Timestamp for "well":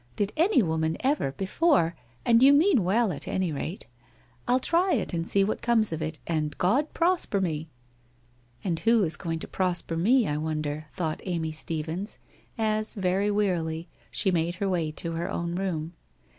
2.83-3.11